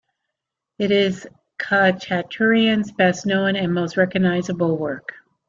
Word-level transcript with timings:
It 0.79 0.89
is 0.89 1.27
Khachaturian's 1.59 2.91
best 2.91 3.27
known 3.27 3.55
and 3.55 3.71
most 3.71 3.97
recognizable 3.97 4.75
work. 4.75 5.13